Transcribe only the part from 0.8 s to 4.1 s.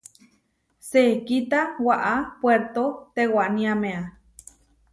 Sekíta waʼá Puérto tewaniámea.